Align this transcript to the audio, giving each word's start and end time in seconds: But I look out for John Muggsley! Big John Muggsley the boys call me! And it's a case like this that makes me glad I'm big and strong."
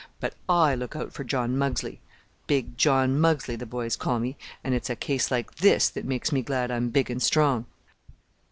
But 0.19 0.33
I 0.49 0.73
look 0.73 0.95
out 0.95 1.13
for 1.13 1.23
John 1.23 1.55
Muggsley! 1.57 1.99
Big 2.47 2.75
John 2.75 3.19
Muggsley 3.19 3.55
the 3.55 3.67
boys 3.67 3.95
call 3.95 4.17
me! 4.19 4.35
And 4.63 4.73
it's 4.73 4.89
a 4.89 4.95
case 4.95 5.29
like 5.29 5.53
this 5.57 5.89
that 5.91 6.05
makes 6.05 6.31
me 6.31 6.41
glad 6.41 6.71
I'm 6.71 6.89
big 6.89 7.11
and 7.11 7.21
strong." 7.21 7.67